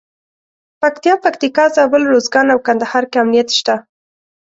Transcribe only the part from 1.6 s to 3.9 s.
زابل، روزګان او کندهار کې امنیت شته.